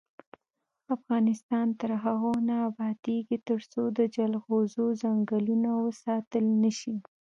افغانستان 0.95 1.67
تر 1.79 1.91
هغو 2.03 2.33
نه 2.47 2.55
ابادیږي، 2.69 3.37
ترڅو 3.49 3.81
د 3.97 3.99
جلغوزو 4.15 4.83
ځنګلونه 5.01 5.69
وساتل 5.85 6.45
نشي. 6.63 6.95